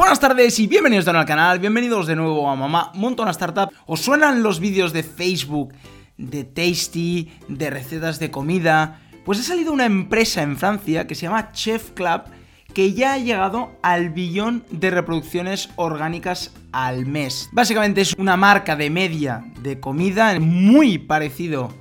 Buenas 0.00 0.18
tardes 0.18 0.58
y 0.58 0.66
bienvenidos 0.66 1.04
de 1.04 1.12
nuevo 1.12 1.20
al 1.20 1.28
canal, 1.28 1.58
bienvenidos 1.58 2.06
de 2.06 2.16
nuevo 2.16 2.48
a 2.48 2.56
Mamá 2.56 2.90
Montona 2.94 3.32
Startup. 3.32 3.70
¿Os 3.84 4.00
suenan 4.00 4.42
los 4.42 4.58
vídeos 4.58 4.94
de 4.94 5.02
Facebook 5.02 5.74
de 6.16 6.44
Tasty, 6.44 7.30
de 7.48 7.68
recetas 7.68 8.18
de 8.18 8.30
comida? 8.30 9.02
Pues 9.26 9.40
ha 9.40 9.42
salido 9.42 9.74
una 9.74 9.84
empresa 9.84 10.40
en 10.40 10.56
Francia 10.56 11.06
que 11.06 11.14
se 11.14 11.26
llama 11.26 11.52
Chef 11.52 11.90
Club 11.90 12.22
que 12.72 12.94
ya 12.94 13.12
ha 13.12 13.18
llegado 13.18 13.72
al 13.82 14.08
billón 14.08 14.64
de 14.70 14.88
reproducciones 14.88 15.68
orgánicas 15.76 16.54
al 16.72 17.04
mes. 17.04 17.50
Básicamente 17.52 18.00
es 18.00 18.14
una 18.14 18.38
marca 18.38 18.76
de 18.76 18.88
media 18.88 19.44
de 19.60 19.80
comida 19.80 20.34
muy 20.40 20.96
parecido 20.96 21.74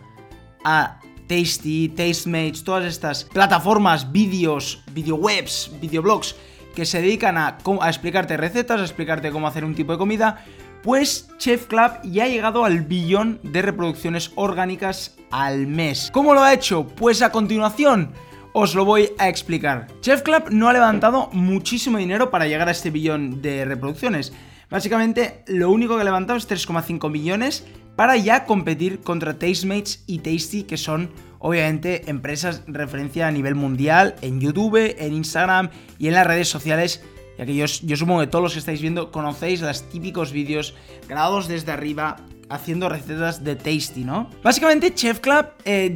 a 0.65 0.99
Tasty, 1.27 1.87
Tastemates, 1.87 2.65
todas 2.65 2.83
estas 2.83 3.23
plataformas, 3.23 4.11
vídeos, 4.11 4.83
videowebs, 4.91 5.71
videoblogs 5.79 6.35
que 6.75 6.85
se 6.85 7.01
dedican 7.01 7.37
a, 7.37 7.57
explicarte 7.87 8.37
recetas, 8.37 8.79
a 8.81 8.83
explicarte 8.83 9.31
cómo 9.31 9.47
hacer 9.47 9.65
un 9.65 9.75
tipo 9.75 9.91
de 9.91 9.97
comida, 9.97 10.43
pues 10.83 11.29
Chef 11.37 11.67
Club 11.67 11.91
ya 12.03 12.23
ha 12.23 12.27
llegado 12.27 12.63
al 12.65 12.81
billón 12.81 13.39
de 13.43 13.61
reproducciones 13.61 14.31
orgánicas 14.35 15.17
al 15.31 15.67
mes. 15.67 16.09
¿Cómo 16.13 16.33
lo 16.33 16.41
ha 16.41 16.53
hecho? 16.53 16.87
Pues 16.87 17.21
a 17.21 17.31
continuación 17.31 18.13
os 18.53 18.75
lo 18.75 18.85
voy 18.85 19.11
a 19.17 19.29
explicar. 19.29 19.87
Chef 20.01 20.21
Club 20.21 20.49
no 20.51 20.69
ha 20.69 20.73
levantado 20.73 21.29
muchísimo 21.33 21.97
dinero 21.97 22.31
para 22.31 22.47
llegar 22.47 22.67
a 22.67 22.71
este 22.71 22.89
billón 22.89 23.41
de 23.41 23.65
reproducciones. 23.65 24.33
Básicamente, 24.69 25.43
lo 25.47 25.71
único 25.71 25.95
que 25.95 26.01
ha 26.01 26.05
levantado 26.05 26.37
es 26.37 26.47
3,5 26.47 27.09
millones 27.09 27.65
para 27.95 28.15
ya 28.17 28.45
competir 28.45 29.01
contra 29.01 29.37
Tastemates 29.37 30.03
y 30.07 30.19
Tasty, 30.19 30.63
que 30.63 30.77
son 30.77 31.09
obviamente 31.39 32.09
empresas 32.09 32.63
referencia 32.67 33.27
a 33.27 33.31
nivel 33.31 33.55
mundial 33.55 34.15
en 34.21 34.39
YouTube, 34.39 34.95
en 34.97 35.13
Instagram 35.13 35.69
y 35.97 36.07
en 36.07 36.13
las 36.13 36.27
redes 36.27 36.47
sociales. 36.47 37.03
Ya 37.37 37.45
que 37.45 37.55
yo, 37.55 37.67
supongo 37.67 38.21
que 38.21 38.27
todos 38.27 38.43
los 38.43 38.53
que 38.53 38.59
estáis 38.59 38.81
viendo 38.81 39.11
conocéis 39.11 39.61
los 39.61 39.89
típicos 39.89 40.31
vídeos 40.31 40.75
grabados 41.07 41.47
desde 41.47 41.71
arriba 41.71 42.17
haciendo 42.49 42.89
recetas 42.89 43.43
de 43.43 43.55
Tasty, 43.55 44.03
¿no? 44.03 44.29
Básicamente 44.43 44.93
Chef 44.93 45.19
Club 45.19 45.47
eh, 45.65 45.95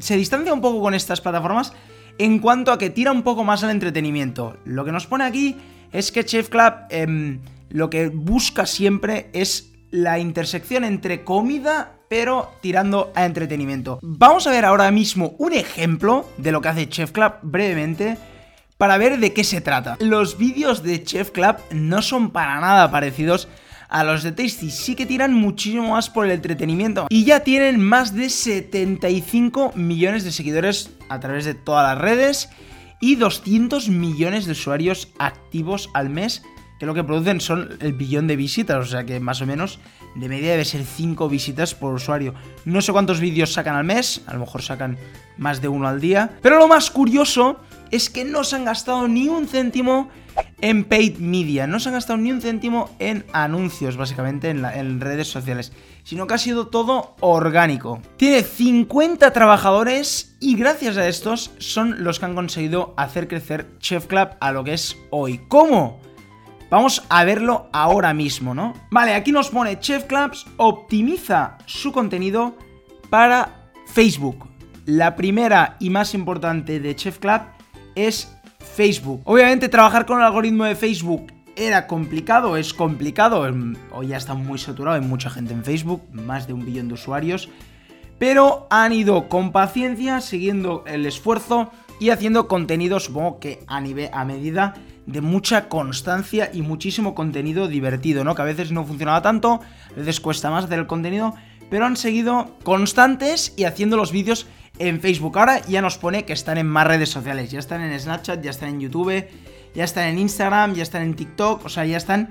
se 0.00 0.16
distancia 0.16 0.52
un 0.52 0.60
poco 0.60 0.80
con 0.80 0.94
estas 0.94 1.20
plataformas 1.20 1.72
en 2.18 2.38
cuanto 2.38 2.70
a 2.70 2.78
que 2.78 2.90
tira 2.90 3.10
un 3.10 3.22
poco 3.22 3.42
más 3.42 3.64
al 3.64 3.70
entretenimiento. 3.70 4.56
Lo 4.64 4.84
que 4.84 4.92
nos 4.92 5.06
pone 5.06 5.24
aquí 5.24 5.56
es 5.92 6.12
que 6.12 6.24
Chef 6.24 6.48
Club 6.48 6.74
em, 6.90 7.40
lo 7.74 7.90
que 7.90 8.08
busca 8.08 8.66
siempre 8.66 9.30
es 9.32 9.72
la 9.90 10.20
intersección 10.20 10.84
entre 10.84 11.24
comida 11.24 11.98
pero 12.08 12.52
tirando 12.60 13.10
a 13.16 13.24
entretenimiento. 13.24 13.98
Vamos 14.00 14.46
a 14.46 14.52
ver 14.52 14.64
ahora 14.64 14.92
mismo 14.92 15.34
un 15.38 15.52
ejemplo 15.52 16.28
de 16.36 16.52
lo 16.52 16.60
que 16.60 16.68
hace 16.68 16.88
Chef 16.88 17.10
Club 17.10 17.32
brevemente 17.42 18.16
para 18.78 18.96
ver 18.96 19.18
de 19.18 19.32
qué 19.32 19.42
se 19.42 19.60
trata. 19.60 19.96
Los 19.98 20.38
vídeos 20.38 20.84
de 20.84 21.02
Chef 21.02 21.32
Club 21.32 21.56
no 21.72 22.00
son 22.00 22.30
para 22.30 22.60
nada 22.60 22.92
parecidos 22.92 23.48
a 23.88 24.04
los 24.04 24.22
de 24.22 24.30
Tasty 24.30 24.70
sí 24.70 24.94
que 24.94 25.04
tiran 25.04 25.34
muchísimo 25.34 25.90
más 25.90 26.08
por 26.08 26.26
el 26.26 26.30
entretenimiento 26.30 27.08
y 27.10 27.24
ya 27.24 27.40
tienen 27.40 27.80
más 27.80 28.14
de 28.14 28.30
75 28.30 29.72
millones 29.74 30.22
de 30.22 30.30
seguidores 30.30 30.90
a 31.08 31.18
través 31.18 31.44
de 31.44 31.54
todas 31.54 31.88
las 31.88 31.98
redes 32.00 32.50
y 33.00 33.16
200 33.16 33.88
millones 33.88 34.46
de 34.46 34.52
usuarios 34.52 35.08
activos 35.18 35.90
al 35.92 36.08
mes 36.08 36.44
que 36.78 36.86
lo 36.86 36.94
que 36.94 37.04
producen 37.04 37.40
son 37.40 37.76
el 37.80 37.92
billón 37.92 38.26
de 38.26 38.36
visitas, 38.36 38.76
o 38.76 38.84
sea 38.84 39.04
que 39.04 39.20
más 39.20 39.40
o 39.40 39.46
menos 39.46 39.78
de 40.14 40.28
media 40.28 40.52
debe 40.52 40.64
ser 40.64 40.84
5 40.84 41.28
visitas 41.28 41.74
por 41.74 41.94
usuario. 41.94 42.34
No 42.64 42.80
sé 42.80 42.92
cuántos 42.92 43.20
vídeos 43.20 43.52
sacan 43.52 43.76
al 43.76 43.84
mes, 43.84 44.22
a 44.26 44.34
lo 44.34 44.40
mejor 44.40 44.62
sacan 44.62 44.96
más 45.36 45.60
de 45.60 45.68
uno 45.68 45.88
al 45.88 46.00
día, 46.00 46.38
pero 46.42 46.58
lo 46.58 46.68
más 46.68 46.90
curioso 46.90 47.60
es 47.90 48.10
que 48.10 48.24
no 48.24 48.44
se 48.44 48.56
han 48.56 48.64
gastado 48.64 49.06
ni 49.08 49.28
un 49.28 49.46
céntimo 49.46 50.10
en 50.60 50.84
paid 50.84 51.18
media. 51.18 51.66
No 51.66 51.78
se 51.78 51.88
han 51.88 51.94
gastado 51.94 52.18
ni 52.18 52.32
un 52.32 52.40
céntimo 52.40 52.90
en 52.98 53.24
anuncios, 53.32 53.96
básicamente, 53.96 54.50
en, 54.50 55.00
redes 55.00 55.28
sociales. 55.28 55.72
Sino 56.02 56.26
que 56.26 56.34
ha 56.34 56.38
sido 56.38 56.68
todo 56.68 57.14
orgánico. 57.20 58.00
Tiene 58.16 58.42
50 58.42 59.32
trabajadores 59.32 60.36
y 60.40 60.56
gracias 60.56 60.96
a 60.96 61.08
estos 61.08 61.52
son 61.58 62.02
los 62.02 62.18
que 62.18 62.26
han 62.26 62.34
conseguido 62.34 62.94
hacer 62.96 63.28
crecer 63.28 63.78
Chef 63.78 64.06
Club 64.06 64.30
a 64.40 64.52
lo 64.52 64.64
que 64.64 64.74
es 64.74 64.96
hoy. 65.10 65.40
¿Cómo? 65.48 66.00
Vamos 66.70 67.04
a 67.08 67.24
verlo 67.24 67.68
ahora 67.72 68.14
mismo, 68.14 68.54
¿no? 68.54 68.74
Vale, 68.90 69.14
aquí 69.14 69.32
nos 69.32 69.50
pone 69.50 69.78
Chef 69.78 70.04
optimiza 70.56 71.58
su 71.66 71.92
contenido 71.92 72.56
para 73.10 73.70
Facebook. 73.86 74.48
La 74.86 75.16
primera 75.16 75.76
y 75.78 75.90
más 75.90 76.14
importante 76.14 76.80
de 76.80 76.96
Chef 76.96 77.18
es 77.94 78.36
Facebook. 78.74 79.22
Obviamente 79.24 79.68
trabajar 79.68 80.04
con 80.06 80.18
el 80.18 80.24
algoritmo 80.24 80.64
de 80.64 80.74
Facebook 80.74 81.32
era 81.56 81.86
complicado, 81.86 82.56
es 82.56 82.74
complicado, 82.74 83.46
em, 83.46 83.76
hoy 83.92 84.08
ya 84.08 84.16
está 84.16 84.34
muy 84.34 84.58
saturado, 84.58 84.96
hay 84.96 85.06
mucha 85.06 85.30
gente 85.30 85.52
en 85.52 85.64
Facebook, 85.64 86.02
más 86.12 86.46
de 86.46 86.52
un 86.52 86.64
billón 86.64 86.88
de 86.88 86.94
usuarios, 86.94 87.48
pero 88.18 88.66
han 88.70 88.92
ido 88.92 89.28
con 89.28 89.52
paciencia, 89.52 90.20
siguiendo 90.20 90.84
el 90.86 91.06
esfuerzo 91.06 91.70
y 92.00 92.10
haciendo 92.10 92.48
contenido, 92.48 92.98
supongo 92.98 93.38
que 93.38 93.60
a, 93.66 93.80
nivel, 93.80 94.10
a 94.12 94.24
medida 94.24 94.74
de 95.06 95.20
mucha 95.20 95.68
constancia 95.68 96.50
y 96.52 96.62
muchísimo 96.62 97.14
contenido 97.14 97.68
divertido, 97.68 98.24
¿no? 98.24 98.34
Que 98.34 98.42
a 98.42 98.46
veces 98.46 98.72
no 98.72 98.84
funcionaba 98.84 99.22
tanto, 99.22 99.60
a 99.90 99.98
veces 99.98 100.20
cuesta 100.20 100.50
más 100.50 100.64
hacer 100.64 100.78
el 100.78 100.86
contenido, 100.86 101.34
pero 101.70 101.86
han 101.86 101.96
seguido 101.96 102.56
constantes 102.62 103.52
y 103.56 103.64
haciendo 103.64 103.96
los 103.96 104.12
vídeos 104.12 104.46
en 104.78 105.00
Facebook. 105.00 105.38
Ahora 105.38 105.60
ya 105.66 105.82
nos 105.82 105.98
pone 105.98 106.24
que 106.24 106.32
están 106.32 106.58
en 106.58 106.66
más 106.66 106.86
redes 106.86 107.10
sociales. 107.10 107.50
Ya 107.50 107.58
están 107.58 107.82
en 107.82 107.98
Snapchat, 107.98 108.42
ya 108.42 108.50
están 108.50 108.70
en 108.70 108.80
YouTube, 108.80 109.26
ya 109.74 109.84
están 109.84 110.08
en 110.08 110.18
Instagram, 110.18 110.74
ya 110.74 110.82
están 110.82 111.02
en 111.02 111.14
TikTok. 111.14 111.64
O 111.64 111.68
sea, 111.68 111.84
ya 111.84 111.96
están 111.96 112.30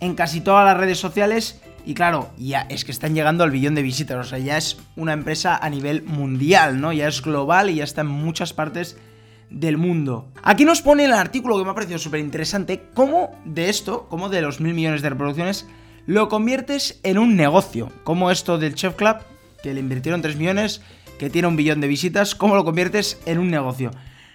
en 0.00 0.14
casi 0.14 0.40
todas 0.40 0.64
las 0.64 0.76
redes 0.76 0.98
sociales. 0.98 1.60
Y 1.84 1.94
claro, 1.94 2.30
ya 2.38 2.60
es 2.62 2.84
que 2.84 2.92
están 2.92 3.14
llegando 3.14 3.44
al 3.44 3.50
billón 3.50 3.74
de 3.74 3.82
visitas. 3.82 4.26
O 4.26 4.28
sea, 4.28 4.38
ya 4.38 4.56
es 4.56 4.78
una 4.96 5.12
empresa 5.12 5.56
a 5.56 5.68
nivel 5.68 6.02
mundial, 6.04 6.80
¿no? 6.80 6.92
Ya 6.92 7.08
es 7.08 7.22
global 7.22 7.70
y 7.70 7.76
ya 7.76 7.84
está 7.84 8.02
en 8.02 8.08
muchas 8.08 8.52
partes 8.52 8.96
del 9.52 9.76
mundo. 9.76 10.28
Aquí 10.42 10.64
nos 10.64 10.82
pone 10.82 11.04
el 11.04 11.12
artículo 11.12 11.58
que 11.58 11.64
me 11.64 11.70
ha 11.70 11.74
parecido 11.74 11.98
súper 11.98 12.20
interesante. 12.20 12.82
Cómo 12.94 13.30
de 13.44 13.68
esto, 13.68 14.06
cómo 14.08 14.28
de 14.28 14.42
los 14.42 14.60
mil 14.60 14.74
millones 14.74 15.02
de 15.02 15.10
reproducciones, 15.10 15.66
lo 16.06 16.28
conviertes 16.28 17.00
en 17.02 17.18
un 17.18 17.36
negocio. 17.36 17.90
Como 18.04 18.30
esto 18.30 18.58
del 18.58 18.74
Chef 18.74 18.94
Club, 18.94 19.16
que 19.62 19.74
le 19.74 19.80
invirtieron 19.80 20.22
3 20.22 20.36
millones 20.36 20.82
que 21.18 21.30
tiene 21.30 21.48
un 21.48 21.56
billón 21.56 21.80
de 21.80 21.88
visitas, 21.88 22.34
¿cómo 22.34 22.56
lo 22.56 22.64
conviertes 22.64 23.20
en 23.26 23.38
un 23.38 23.50
negocio? 23.50 23.92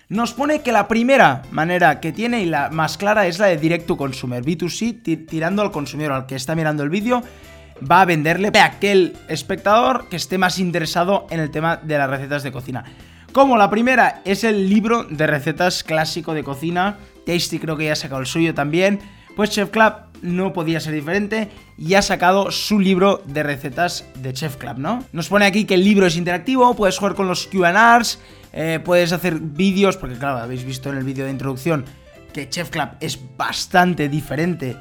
Nos 0.10 0.32
pone 0.32 0.62
que 0.62 0.72
la 0.72 0.88
primera 0.88 1.42
manera 1.52 2.00
que 2.00 2.14
tiene 2.14 2.42
y 2.42 2.46
la 2.46 2.70
más 2.70 2.98
clara 2.98 3.28
es 3.28 3.40
la 3.40 3.48
de 3.48 3.58
direct 3.58 3.88
to 3.88 3.98
consumer, 3.98 4.42
B2C, 4.42 5.26
tirando 5.28 5.62
al 5.62 5.72
consumidor, 5.72 6.14
al 6.14 6.26
que 6.26 6.36
está 6.36 6.56
mirando 6.56 6.84
el 6.84 6.90
vídeo, 6.90 7.22
va 7.80 8.02
a 8.02 8.06
venderle 8.06 8.52
a 8.58 8.66
aquel 8.66 9.18
espectador 9.28 10.08
que 10.08 10.16
esté 10.16 10.38
más 10.38 10.60
interesado 10.60 11.28
en 11.30 11.42
el 11.42 11.52
tema 11.52 11.76
de 11.76 11.98
las 11.98 12.10
recetas 12.10 12.44
de 12.44 12.54
cocina. 12.54 12.86
Como 13.32 13.58
la 13.58 13.70
primera 13.70 14.22
es 14.26 14.44
el 14.44 14.70
libro 14.70 15.04
de 15.04 15.28
recetas 15.28 15.84
clásico 15.84 16.34
de 16.34 16.44
cocina, 16.44 16.98
Tasty 17.26 17.60
creo 17.60 17.78
que 17.78 17.86
ya 17.86 17.94
ha 17.94 17.96
sacado 17.96 18.22
el 18.22 18.28
suyo 18.28 18.54
también, 18.54 19.00
pues 19.36 19.52
Chef 19.52 19.70
Club 19.70 19.94
no 20.22 20.54
podía 20.54 20.80
ser 20.80 20.94
diferente 20.94 21.50
y 21.78 21.94
ha 21.94 22.02
sacado 22.02 22.52
su 22.52 22.80
libro 22.80 23.22
de 23.26 23.44
recetas 23.44 24.06
de 24.16 24.34
Chef 24.34 24.56
Club, 24.56 24.78
¿no? 24.78 25.04
Nos 25.12 25.30
pone 25.30 25.46
aquí 25.46 25.66
que 25.66 25.76
el 25.76 25.84
libro 25.84 26.08
es 26.08 26.16
interactivo, 26.16 26.76
puedes 26.76 26.98
jugar 26.98 27.14
con 27.14 27.28
los 27.28 27.48
QAs, 27.48 28.20
eh, 28.54 28.80
puedes 28.84 29.12
hacer 29.12 29.36
vídeos, 29.40 29.98
porque 29.98 30.18
claro, 30.18 30.40
habéis 30.40 30.64
visto 30.64 30.90
en 30.90 30.98
el 30.98 31.04
vídeo 31.04 31.26
de 31.26 31.32
introducción 31.32 31.86
que 32.34 32.50
Chef 32.50 32.70
Club 32.70 32.90
es 33.00 33.20
bastante 33.38 34.10
diferente 34.10 34.78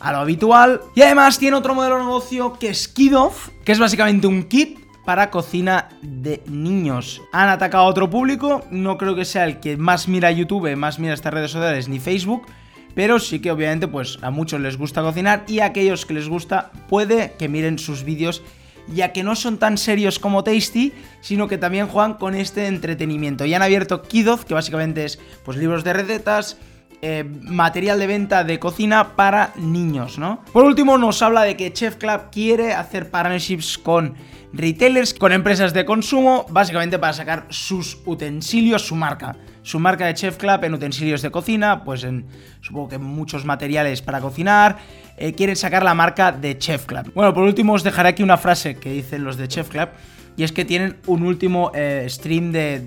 a 0.00 0.12
lo 0.12 0.18
habitual. 0.18 0.80
Y 0.94 1.02
además 1.02 1.38
tiene 1.38 1.56
otro 1.56 1.74
modelo 1.74 1.96
de 1.96 2.04
negocio 2.04 2.58
que 2.58 2.68
es 2.68 2.88
Kidoff, 2.88 3.48
que 3.64 3.72
es 3.72 3.78
básicamente 3.78 4.26
un 4.26 4.44
kit 4.44 4.83
para 5.04 5.30
cocina 5.30 5.88
de 6.02 6.42
niños. 6.46 7.22
Han 7.32 7.48
atacado 7.48 7.84
a 7.84 7.88
otro 7.88 8.10
público, 8.10 8.64
no 8.70 8.98
creo 8.98 9.14
que 9.14 9.24
sea 9.24 9.44
el 9.44 9.60
que 9.60 9.76
más 9.76 10.08
mira 10.08 10.30
YouTube, 10.30 10.74
más 10.76 10.98
mira 10.98 11.14
estas 11.14 11.34
redes 11.34 11.50
sociales 11.50 11.88
ni 11.88 11.98
Facebook, 11.98 12.46
pero 12.94 13.18
sí 13.18 13.40
que 13.40 13.50
obviamente 13.50 13.88
pues 13.88 14.18
a 14.22 14.30
muchos 14.30 14.60
les 14.60 14.76
gusta 14.76 15.02
cocinar 15.02 15.44
y 15.46 15.60
a 15.60 15.66
aquellos 15.66 16.06
que 16.06 16.14
les 16.14 16.28
gusta 16.28 16.70
puede 16.88 17.32
que 17.38 17.48
miren 17.48 17.78
sus 17.78 18.04
vídeos 18.04 18.42
ya 18.88 19.12
que 19.12 19.22
no 19.22 19.34
son 19.34 19.58
tan 19.58 19.78
serios 19.78 20.18
como 20.18 20.44
Tasty, 20.44 20.92
sino 21.20 21.48
que 21.48 21.58
también 21.58 21.86
juegan 21.86 22.14
con 22.14 22.34
este 22.34 22.66
entretenimiento. 22.66 23.44
Y 23.44 23.54
han 23.54 23.62
abierto 23.62 24.02
Kidoz, 24.02 24.44
que 24.44 24.54
básicamente 24.54 25.04
es 25.04 25.18
pues 25.44 25.56
libros 25.56 25.84
de 25.84 25.92
recetas, 25.92 26.58
eh, 27.06 27.22
material 27.22 27.98
de 27.98 28.06
venta 28.06 28.44
de 28.44 28.58
cocina 28.58 29.14
para 29.14 29.52
niños, 29.56 30.18
¿no? 30.18 30.42
Por 30.54 30.64
último, 30.64 30.96
nos 30.96 31.20
habla 31.20 31.42
de 31.42 31.54
que 31.54 31.70
Chef 31.70 31.96
Club 31.96 32.30
quiere 32.32 32.72
hacer 32.72 33.10
partnerships 33.10 33.76
con 33.76 34.14
retailers, 34.54 35.12
con 35.12 35.30
empresas 35.30 35.74
de 35.74 35.84
consumo, 35.84 36.46
básicamente 36.48 36.98
para 36.98 37.12
sacar 37.12 37.46
sus 37.50 37.98
utensilios, 38.06 38.86
su 38.86 38.96
marca 38.96 39.36
su 39.64 39.80
marca 39.80 40.06
de 40.06 40.14
Chef 40.14 40.36
Club 40.36 40.62
en 40.62 40.74
utensilios 40.74 41.22
de 41.22 41.30
cocina, 41.30 41.84
pues 41.84 42.04
en 42.04 42.26
supongo 42.60 42.88
que 42.90 42.98
muchos 42.98 43.44
materiales 43.46 44.02
para 44.02 44.20
cocinar. 44.20 44.76
Eh, 45.16 45.32
quieren 45.32 45.56
sacar 45.56 45.82
la 45.82 45.94
marca 45.94 46.32
de 46.32 46.58
Chef 46.58 46.84
Club. 46.84 47.12
Bueno, 47.14 47.32
por 47.32 47.44
último 47.44 47.72
os 47.72 47.82
dejaré 47.82 48.10
aquí 48.10 48.22
una 48.22 48.36
frase 48.36 48.76
que 48.76 48.90
dicen 48.90 49.24
los 49.24 49.36
de 49.36 49.48
Chef 49.48 49.68
Club. 49.68 49.88
Y 50.36 50.42
es 50.42 50.52
que 50.52 50.64
tienen 50.64 50.96
un 51.06 51.22
último 51.22 51.70
eh, 51.74 52.06
stream 52.08 52.52
de, 52.52 52.80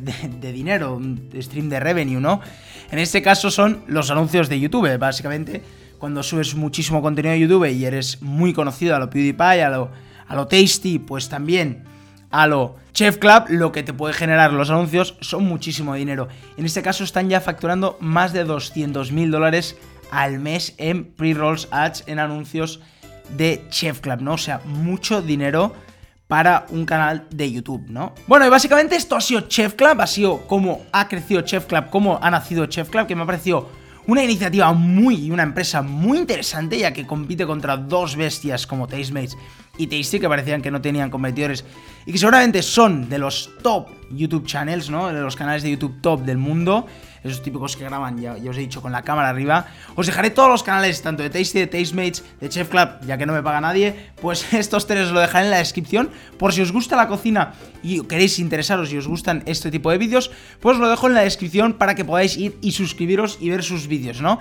dinero, 0.53 0.95
un 0.95 1.29
stream 1.39 1.69
de 1.69 1.79
revenue, 1.79 2.19
¿no? 2.19 2.41
En 2.91 2.99
este 2.99 3.21
caso 3.21 3.51
son 3.51 3.83
los 3.87 4.11
anuncios 4.11 4.49
de 4.49 4.59
YouTube, 4.59 4.97
básicamente 4.97 5.61
cuando 5.97 6.23
subes 6.23 6.55
muchísimo 6.55 7.01
contenido 7.01 7.33
a 7.33 7.37
YouTube 7.37 7.65
y 7.65 7.85
eres 7.85 8.21
muy 8.21 8.53
conocido 8.53 8.95
a 8.95 8.99
lo 8.99 9.09
PewDiePie, 9.09 9.63
a 9.63 9.69
lo, 9.69 9.91
a 10.27 10.35
lo 10.35 10.47
Tasty, 10.47 10.99
pues 10.99 11.29
también 11.29 11.83
a 12.29 12.47
lo 12.47 12.75
Chef 12.93 13.17
Club, 13.17 13.45
lo 13.49 13.71
que 13.71 13.83
te 13.83 13.93
puede 13.93 14.13
generar 14.13 14.53
los 14.53 14.69
anuncios 14.69 15.15
son 15.21 15.45
muchísimo 15.45 15.95
dinero. 15.95 16.27
En 16.57 16.65
este 16.65 16.81
caso 16.81 17.03
están 17.03 17.29
ya 17.29 17.41
facturando 17.41 17.97
más 17.99 18.33
de 18.33 18.43
200 18.43 19.11
mil 19.11 19.31
dólares 19.31 19.77
al 20.11 20.39
mes 20.39 20.73
en 20.77 21.05
pre-rolls 21.05 21.67
ads, 21.71 22.03
en 22.07 22.19
anuncios 22.19 22.79
de 23.35 23.63
Chef 23.69 23.99
Club, 23.99 24.21
¿no? 24.21 24.33
O 24.33 24.37
sea, 24.37 24.61
mucho 24.65 25.21
dinero 25.21 25.73
para 26.27 26.65
un 26.69 26.85
canal 26.85 27.25
de 27.29 27.51
YouTube, 27.51 27.85
¿no? 27.89 28.13
Bueno, 28.27 28.45
y 28.45 28.49
básicamente 28.49 28.95
esto 28.95 29.15
ha 29.15 29.21
sido 29.21 29.41
Chef 29.41 29.75
Club, 29.75 30.01
ha 30.01 30.07
sido 30.07 30.45
cómo 30.47 30.83
ha 30.91 31.07
crecido 31.07 31.41
Chef 31.41 31.65
Club, 31.65 31.85
cómo 31.89 32.19
ha 32.21 32.29
nacido 32.29 32.65
Chef 32.65 32.89
Club, 32.89 33.07
que 33.07 33.15
me 33.15 33.23
ha 33.23 33.25
parecido 33.25 33.69
una 34.07 34.23
iniciativa 34.23 34.71
muy 34.71 35.15
y 35.25 35.31
una 35.31 35.43
empresa 35.43 35.81
muy 35.81 36.17
interesante, 36.17 36.79
ya 36.79 36.93
que 36.93 37.05
compite 37.05 37.45
contra 37.45 37.75
dos 37.75 38.15
bestias 38.15 38.65
como 38.65 38.87
Tastemates 38.87 39.37
y 39.77 39.87
Tasty, 39.87 40.19
que 40.19 40.29
parecían 40.29 40.61
que 40.61 40.71
no 40.71 40.81
tenían 40.81 41.09
competidores 41.09 41.65
y 42.05 42.11
que 42.13 42.17
seguramente 42.17 42.61
son 42.61 43.09
de 43.09 43.17
los 43.19 43.49
top 43.61 43.89
YouTube 44.11 44.45
channels, 44.45 44.89
¿no? 44.89 45.07
De 45.07 45.19
los 45.19 45.35
canales 45.35 45.63
de 45.63 45.71
YouTube 45.71 45.99
top 46.01 46.21
del 46.21 46.37
mundo 46.37 46.87
esos 47.27 47.41
típicos 47.41 47.75
que 47.75 47.83
graban, 47.83 48.17
ya, 48.19 48.33
os 48.33 48.57
he 48.57 48.61
dicho, 48.61 48.81
con 48.81 48.91
la 48.91 49.03
cámara 49.03 49.29
arriba. 49.29 49.67
Os 49.95 50.05
dejaré 50.07 50.29
todos 50.29 50.49
los 50.49 50.63
canales, 50.63 51.01
tanto 51.01 51.23
de 51.23 51.29
Tasty, 51.29 51.59
de 51.59 51.67
Tastemates, 51.67 52.23
de 52.39 52.49
Chef 52.49 52.69
Club, 52.69 52.89
ya 53.05 53.17
que 53.17 53.25
no 53.25 53.33
me 53.33 53.43
paga 53.43 53.61
nadie, 53.61 54.11
pues 54.21 54.53
estos 54.53 54.87
tres 54.87 55.07
os 55.07 55.11
lo 55.11 55.19
dejaré 55.19 55.45
en 55.45 55.51
la 55.51 55.57
descripción. 55.57 56.09
Por 56.37 56.53
si 56.53 56.61
os 56.61 56.71
gusta 56.71 56.95
la 56.95 57.07
cocina 57.07 57.53
y 57.83 58.01
queréis 58.03 58.39
interesaros 58.39 58.91
y 58.91 58.97
os 58.97 59.07
gustan 59.07 59.43
este 59.45 59.71
tipo 59.71 59.91
de 59.91 59.97
vídeos, 59.97 60.31
pues 60.59 60.75
os 60.75 60.81
lo 60.81 60.89
dejo 60.89 61.07
en 61.07 61.13
la 61.13 61.21
descripción 61.21 61.73
para 61.73 61.95
que 61.95 62.05
podáis 62.05 62.37
ir 62.37 62.57
y 62.61 62.71
suscribiros 62.71 63.37
y 63.41 63.49
ver 63.49 63.63
sus 63.63 63.87
vídeos, 63.87 64.21
¿no? 64.21 64.39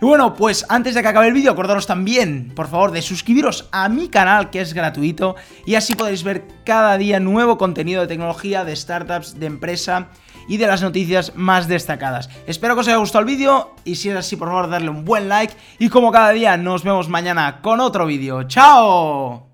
Y 0.00 0.04
bueno, 0.06 0.34
pues 0.34 0.64
antes 0.68 0.94
de 0.94 1.02
que 1.02 1.08
acabe 1.08 1.28
el 1.28 1.34
vídeo, 1.34 1.52
acordaros 1.52 1.86
también, 1.86 2.52
por 2.54 2.68
favor, 2.68 2.90
de 2.90 3.02
suscribiros 3.02 3.68
a 3.70 3.88
mi 3.90 4.08
canal, 4.08 4.48
que 4.48 4.62
es 4.62 4.72
gratuito, 4.72 5.36
y 5.66 5.74
así 5.74 5.94
podéis 5.94 6.24
ver 6.24 6.46
cada 6.64 6.96
día 6.96 7.20
nuevo 7.20 7.58
contenido 7.58 8.00
de 8.00 8.08
tecnología, 8.08 8.64
de 8.64 8.74
startups, 8.74 9.38
de 9.38 9.46
empresa 9.46 10.08
y 10.48 10.56
de 10.56 10.66
las 10.66 10.82
noticias 10.82 11.32
más 11.36 11.68
destacadas. 11.68 12.30
Espero 12.46 12.74
que 12.74 12.80
os 12.80 12.88
haya 12.88 12.96
gustado 12.96 13.20
el 13.20 13.26
vídeo, 13.26 13.74
y 13.84 13.96
si 13.96 14.08
es 14.08 14.16
así, 14.16 14.36
por 14.36 14.48
favor, 14.48 14.70
darle 14.70 14.88
un 14.88 15.04
buen 15.04 15.28
like, 15.28 15.54
y 15.78 15.90
como 15.90 16.10
cada 16.10 16.30
día, 16.30 16.56
nos 16.56 16.82
vemos 16.82 17.10
mañana 17.10 17.60
con 17.60 17.80
otro 17.80 18.06
vídeo. 18.06 18.44
¡Chao! 18.44 19.49